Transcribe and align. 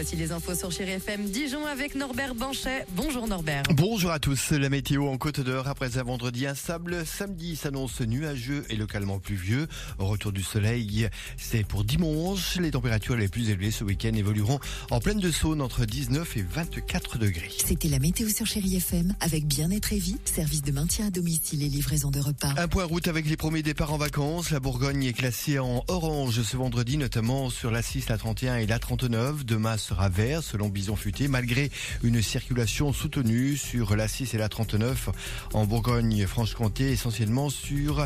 Voici 0.00 0.14
les 0.14 0.30
infos 0.30 0.54
sur 0.54 0.70
Chéri 0.70 0.92
FM 0.92 1.24
Dijon 1.24 1.66
avec 1.66 1.96
Norbert 1.96 2.36
Banchet. 2.36 2.86
Bonjour 2.94 3.26
Norbert. 3.26 3.64
Bonjour 3.74 4.12
à 4.12 4.20
tous. 4.20 4.52
La 4.52 4.68
météo 4.68 5.08
en 5.08 5.18
Côte 5.18 5.40
d'Or 5.40 5.66
après 5.66 5.98
un 5.98 6.04
vendredi 6.04 6.46
instable. 6.46 7.04
Samedi 7.04 7.56
s'annonce 7.56 8.00
nuageux 8.02 8.64
et 8.70 8.76
localement 8.76 9.18
pluvieux. 9.18 9.66
Au 9.98 10.06
retour 10.06 10.30
du 10.30 10.44
soleil, 10.44 11.08
c'est 11.36 11.66
pour 11.66 11.82
dimanche. 11.82 12.58
Les 12.60 12.70
températures 12.70 13.16
les 13.16 13.26
plus 13.26 13.50
élevées 13.50 13.72
ce 13.72 13.82
week-end 13.82 14.12
évolueront 14.14 14.60
en 14.92 15.00
pleine 15.00 15.18
de 15.18 15.32
Saône 15.32 15.60
entre 15.60 15.84
19 15.84 16.36
et 16.36 16.42
24 16.42 17.18
degrés. 17.18 17.50
C'était 17.66 17.88
la 17.88 17.98
météo 17.98 18.28
sur 18.28 18.46
Chérie 18.46 18.76
FM 18.76 19.16
avec 19.18 19.46
Bien-être 19.46 19.92
et 19.92 19.98
Vie, 19.98 20.18
service 20.24 20.62
de 20.62 20.70
maintien 20.70 21.08
à 21.08 21.10
domicile 21.10 21.64
et 21.64 21.68
livraison 21.68 22.12
de 22.12 22.20
repas. 22.20 22.54
Un 22.56 22.68
point 22.68 22.84
route 22.84 23.08
avec 23.08 23.28
les 23.28 23.36
premiers 23.36 23.64
départs 23.64 23.92
en 23.92 23.98
vacances. 23.98 24.52
La 24.52 24.60
Bourgogne 24.60 25.02
est 25.02 25.12
classée 25.12 25.58
en 25.58 25.82
orange 25.88 26.40
ce 26.40 26.56
vendredi, 26.56 26.98
notamment 26.98 27.50
sur 27.50 27.72
la 27.72 27.82
6, 27.82 28.08
la 28.08 28.16
31 28.16 28.58
et 28.58 28.66
la 28.66 28.78
39. 28.78 29.44
Demain 29.44 29.76
sera 29.88 30.10
vert 30.10 30.42
selon 30.42 30.68
Bison 30.68 30.96
Futé, 30.96 31.28
malgré 31.28 31.70
une 32.02 32.20
circulation 32.20 32.92
soutenue 32.92 33.56
sur 33.56 33.96
la 33.96 34.06
6 34.06 34.34
et 34.34 34.38
la 34.38 34.50
39 34.50 35.08
en 35.54 35.64
Bourgogne-Franche-Comté, 35.64 36.90
essentiellement 36.90 37.48
sur 37.48 38.00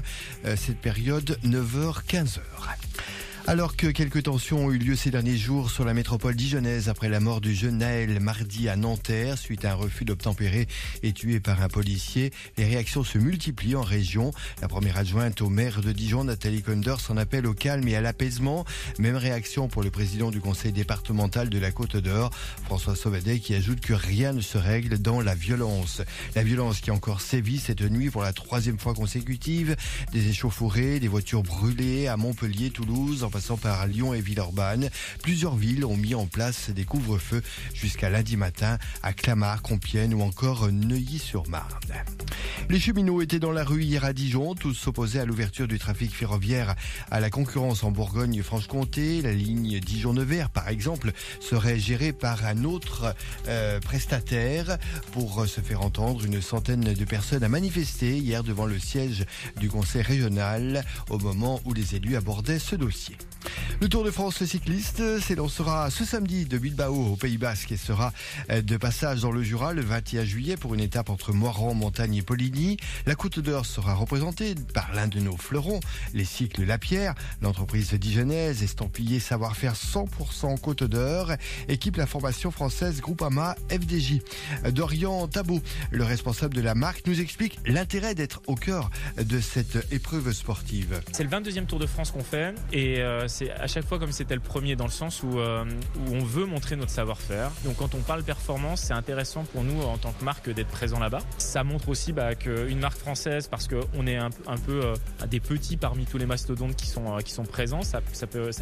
euh, 0.45 0.57
cette 0.57 0.79
période 0.79 1.37
9h-15h. 1.45 2.39
Alors 3.49 3.77
que 3.77 3.89
quelques 3.89 4.23
tensions 4.23 4.67
ont 4.67 4.71
eu 4.71 4.79
lieu 4.79 4.95
ces 4.95 5.11
derniers 5.11 5.37
jours 5.37 5.69
sur 5.69 5.85
la 5.85 5.95
métropole 5.95 6.37
dijonnaise 6.37 6.89
après 6.89 7.09
la 7.09 7.19
mort 7.19 7.41
du 7.41 7.55
jeune 7.55 7.79
Naël 7.79 8.21
mardi 8.21 8.69
à 8.69 8.77
Nanterre 8.77 9.37
suite 9.37 9.65
à 9.65 9.73
un 9.73 9.75
refus 9.75 10.05
d'obtempérer 10.05 10.69
et 11.03 11.13
tué 11.13 11.41
par 11.41 11.61
un 11.61 11.69
policier, 11.69 12.31
les 12.57 12.65
réactions 12.65 13.03
se 13.03 13.19
multiplient 13.19 13.75
en 13.75 13.83
région. 13.83 14.31
La 14.61 14.69
première 14.69 14.97
adjointe 14.97 15.43
au 15.43 15.49
maire 15.49 15.81
de 15.81 15.91
Dijon, 15.91 16.23
Nathalie 16.23 16.63
Konder, 16.63 16.95
s'en 17.01 17.17
appelle 17.17 17.47
au 17.47 17.53
calme 17.53 17.87
et 17.89 17.97
à 17.97 18.01
l'apaisement. 18.01 18.65
Même 19.01 19.17
réaction 19.17 19.67
pour 19.67 19.83
le 19.83 19.91
président 19.91 20.31
du 20.31 20.41
conseil 20.41 20.71
départemental 20.71 21.51
de 21.51 21.59
la 21.59 21.73
Côte 21.73 21.97
d'Or, 21.97 22.31
François 22.65 22.95
Sauvadet, 22.95 23.41
qui 23.41 23.57
ajoute 23.57 23.81
que 23.81 23.93
rien 23.93 24.33
ne 24.33 24.41
se 24.41 24.57
règle 24.57 24.99
dans 24.99 25.21
la 25.21 25.35
violence. 25.35 26.01
La 26.37 26.45
violence 26.45 26.81
qui 26.81 26.93
encore 26.93 27.21
sévi 27.21 27.59
cette 27.59 27.83
nuit 27.83 28.09
pour 28.09 28.23
la 28.23 28.33
troisième 28.33 28.79
fois 28.79 28.95
consécutive. 28.95 29.75
Des 30.13 30.29
échauffourées, 30.29 31.01
des 31.01 31.09
voitures 31.09 31.43
brûlées 31.43 32.07
à 32.07 32.17
Montpellier, 32.17 32.71
Toulouse, 32.71 33.25
passant 33.33 33.57
par 33.57 33.87
Lyon 33.87 34.15
et 34.15 34.21
Villeurbanne. 34.21 34.91
Plusieurs 35.23 35.57
villes 35.57 35.85
ont 35.85 35.97
mis 35.97 36.15
en 36.15 36.27
place 36.27 36.71
des 36.71 36.85
couvre-feux 36.85 37.43
jusqu'à 37.75 38.11
lundi 38.11 38.37
matin 38.37 38.79
à 39.03 39.13
Clamart, 39.13 39.63
Compiègne 39.63 40.15
ou 40.15 40.23
encore 40.23 40.71
Neuilly-sur-Marne. 40.71 41.73
Les 42.69 42.79
cheminots 42.79 43.23
étaient 43.23 43.39
dans 43.39 43.51
la 43.51 43.65
rue 43.65 43.83
hier 43.83 44.05
à 44.05 44.13
Dijon, 44.13 44.55
tous 44.55 44.75
s'opposaient 44.75 45.19
à 45.19 45.25
l'ouverture 45.25 45.67
du 45.67 45.79
trafic 45.79 46.15
ferroviaire 46.15 46.75
à 47.11 47.21
la 47.21 47.31
concurrence 47.31 47.83
en 47.85 47.91
Bourgogne-Franche-Comté. 47.91 49.23
La 49.23 49.33
ligne 49.33 49.81
Dijon-Nevers, 49.81 50.51
par 50.51 50.69
exemple, 50.69 51.13
serait 51.41 51.79
gérée 51.79 52.13
par 52.13 52.45
un 52.45 52.65
autre 52.65 53.15
euh, 53.49 53.81
prestataire. 53.81 54.79
Pour 55.13 55.47
se 55.47 55.61
faire 55.61 55.83
entendre, 55.83 56.25
une 56.25 56.43
centaine 56.43 56.93
de 56.93 57.05
personnes 57.05 57.43
a 57.43 57.49
manifesté 57.49 58.19
hier 58.19 58.45
devant 58.45 58.67
le 58.67 58.79
siège 58.79 59.25
du 59.59 59.71
conseil 59.71 60.03
régional 60.03 60.85
au 61.09 61.19
moment 61.19 61.61
où 61.65 61.73
les 61.73 61.95
élus 61.95 62.17
abordaient 62.17 62.59
ce 62.59 62.77
dossier. 62.77 63.17
Le 63.83 63.89
Tour 63.89 64.05
de 64.05 64.13
France 64.13 64.45
cycliste 64.45 65.19
s'élancera 65.19 65.91
ce 65.91 66.05
samedi 66.05 66.45
de 66.45 66.57
Bilbao 66.57 66.95
au 66.95 67.17
Pays 67.17 67.37
Basque 67.37 67.73
et 67.73 67.77
sera 67.77 68.13
euh, 68.49 68.63
de 68.63 68.77
passage 68.77 69.23
dans 69.23 69.33
le 69.33 69.43
Jura 69.43 69.73
le 69.73 69.83
21 69.83 70.25
juillet 70.25 70.57
pour 70.57 70.75
une 70.75 70.81
étape 70.81 71.11
entre 71.11 71.33
Moiran, 71.33 71.75
Montagne 71.75 72.15
et 72.15 72.23
Poligny. 72.23 72.77
La 73.07 73.17
Côte 73.17 73.41
d'Or 73.41 73.67
sera 73.67 73.95
représentée 73.95 74.55
par 74.73 74.95
l'un 74.95 75.09
de 75.09 75.19
nos 75.19 75.37
fleurons, 75.37 75.81
les 76.15 76.25
cycles 76.25 76.63
Lapierre, 76.63 77.17
l'entreprise 77.41 77.93
dijonnaise 77.95 78.63
estampillée 78.63 79.19
savoir-faire 79.19 79.75
100% 79.75 80.61
Côte 80.61 80.85
d'Or, 80.85 81.33
équipe 81.67 81.97
la 81.97 82.07
formation 82.07 82.53
française 82.53 83.01
Groupama 83.01 83.57
FDJ. 83.69 84.21
Dorian 84.71 85.27
Tabot, 85.27 85.61
le 85.91 86.05
responsable 86.05 86.55
de 86.55 86.61
la 86.61 86.77
marque, 86.77 87.05
nous 87.09 87.21
explique 87.21 87.59
l'intérêt 87.67 88.15
d'être 88.15 88.43
au 88.47 88.55
cœur 88.55 88.91
de 89.21 89.41
cette 89.41 89.93
épreuve 89.93 90.33
sportive. 90.33 91.03
C'est 91.11 91.25
le 91.25 91.31
22e 91.31 91.67
Tour 91.67 91.81
de 91.81 91.87
France 91.87 92.13
qu'on 92.13 92.23
fait 92.23 92.55
et 92.73 93.01
euh, 93.01 93.27
c'est 93.27 93.51
à 93.51 93.67
chaque 93.73 93.87
fois 93.87 93.99
comme 93.99 94.13
c'était 94.13 94.35
le 94.35 94.41
premier 94.41 94.77
dans 94.77 94.85
le 94.85 94.91
sens 94.91 95.23
où, 95.23 95.39
euh, 95.39 95.65
où 95.97 96.15
on 96.15 96.23
veut 96.25 96.45
montrer 96.45 96.77
notre 96.77 96.91
savoir-faire. 96.91 97.51
Donc 97.65 97.77
quand 97.77 97.95
on 97.95 98.01
parle 98.01 98.23
performance, 98.23 98.83
c'est 98.83 98.93
intéressant 98.93 99.45
pour 99.45 99.65
nous 99.65 99.81
en 99.81 99.97
tant 99.97 100.13
que 100.13 100.23
marque 100.25 100.51
d'être 100.51 100.69
présent 100.69 100.99
là-bas. 100.99 101.21
Ça 101.39 101.65
montre 101.65 101.89
aussi 101.89 102.13
bah, 102.13 102.35
qu'une 102.35 102.79
marque 102.79 102.99
française, 102.99 103.49
parce 103.49 103.69
qu'on 103.69 104.07
est 104.07 104.17
un, 104.17 104.31
peu 104.67 104.85
euh, 104.85 104.95
des 105.27 105.41
petits 105.41 105.79
parmi 105.79 106.05
tous 106.05 106.19
les 106.19 106.27
mastodontes 106.27 106.77
qui 106.77 106.87
sont, 106.87 107.17
euh, 107.17 107.45
présents, 107.51 107.81
ça, 107.83 108.01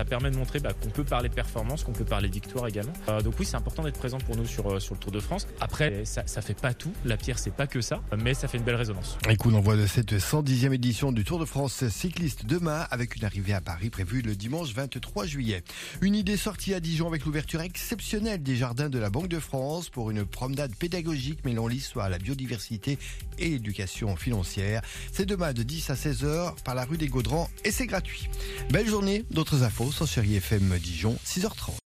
permet 0.04 0.30
de 0.30 0.36
montrer 0.36 0.60
bah, 0.60 0.72
qu'on 0.80 0.90
peut 0.90 1.04
parler 1.04 1.28
performance, 1.28 1.82
qu'on 1.82 1.92
peut 1.92 2.04
parler 2.04 2.28
victoire 2.28 2.68
également. 2.68 2.92
Donc 3.24 3.34
oui, 3.40 3.46
c'est 3.46 3.56
important 3.56 3.82
d'être 3.82 3.98
présent 3.98 4.18
pour 4.18 4.36
nous 4.36 4.46
sur, 4.46 4.72
le 4.72 4.96
Tour 4.96 5.10
de 5.10 5.20
France. 5.20 5.46
Après, 5.60 6.04
ça, 6.04 6.22
ça 6.26 6.40
fait 6.40 6.58
pas 6.58 6.72
tout. 6.72 6.92
La 7.04 7.16
pierre, 7.16 7.38
c'est 7.38 7.54
pas 7.54 7.66
que 7.66 7.80
ça, 7.80 8.00
mais 8.16 8.34
ça 8.34 8.48
fait 8.48 8.58
une 8.58 8.64
belle 8.64 8.76
résonance. 8.76 9.18
Un 9.26 9.34
coup 9.34 9.50
de 9.50 9.86
cette 9.86 10.12
110e 10.12 10.72
édition 10.72 11.12
du 11.12 11.24
Tour 11.24 11.38
de 11.38 11.44
France 11.44 11.88
cycliste 11.88 12.46
demain 12.46 12.86
avec 12.90 13.16
une 13.16 13.24
arrivée 13.24 13.54
à 13.54 13.60
Paris 13.60 13.90
prévue 13.90 14.22
le 14.22 14.36
dimanche 14.36 14.72
23 15.00 15.26
juillet. 15.26 15.62
Une 16.02 16.14
idée 16.14 16.36
sortie 16.36 16.74
à 16.74 16.80
Dijon 16.80 17.06
avec 17.06 17.24
l'ouverture 17.24 17.62
exceptionnelle 17.62 18.42
des 18.42 18.56
jardins 18.56 18.90
de 18.90 18.98
la 18.98 19.08
Banque 19.08 19.28
de 19.28 19.38
France 19.38 19.88
pour 19.88 20.10
une 20.10 20.26
promenade 20.26 20.74
pédagogique 20.76 21.42
mêlant 21.44 21.66
l'histoire, 21.66 22.10
la 22.10 22.18
biodiversité 22.18 22.98
et 23.38 23.48
l'éducation 23.48 24.14
financière. 24.16 24.82
C'est 25.10 25.24
demain 25.24 25.54
de 25.54 25.62
10 25.62 25.90
à 25.90 25.96
16 25.96 26.24
heures 26.24 26.54
par 26.56 26.74
la 26.74 26.84
rue 26.84 26.98
des 26.98 27.08
Gaudrans 27.08 27.48
et 27.64 27.70
c'est 27.70 27.86
gratuit. 27.86 28.28
Belle 28.70 28.88
journée, 28.88 29.24
d'autres 29.30 29.62
infos 29.62 29.90
sur 29.90 30.06
Chéri 30.06 30.36
FM 30.36 30.78
Dijon, 30.78 31.16
6h30. 31.24 31.72